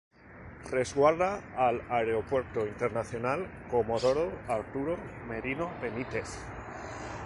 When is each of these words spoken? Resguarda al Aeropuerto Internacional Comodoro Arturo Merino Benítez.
Resguarda 0.71 1.43
al 1.55 1.83
Aeropuerto 1.91 2.65
Internacional 2.65 3.47
Comodoro 3.69 4.31
Arturo 4.47 4.97
Merino 5.27 5.69
Benítez. 5.79 6.39